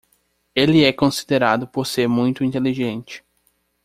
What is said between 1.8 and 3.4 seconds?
ser muito inteligente.